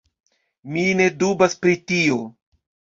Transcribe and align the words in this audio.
Mi 0.71 0.85
ne 1.03 1.07
dubas 1.21 1.57
pri 1.63 1.79
tio. 1.93 2.21